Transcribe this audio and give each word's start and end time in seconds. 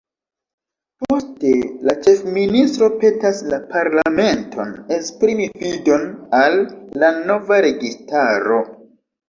Poste 1.01 1.51
la 1.89 1.93
ĉefministro 2.07 2.87
petas 3.03 3.43
la 3.53 3.61
parlamenton 3.75 4.73
esprimi 4.97 5.47
fidon 5.61 6.11
al 6.43 6.61
la 7.05 7.15
nova 7.23 7.63
registaro. 7.71 8.63